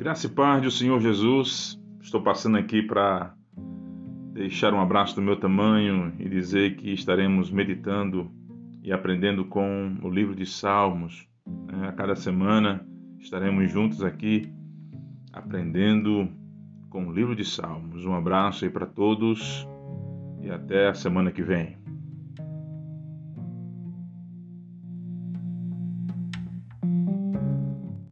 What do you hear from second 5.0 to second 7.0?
do meu tamanho e dizer que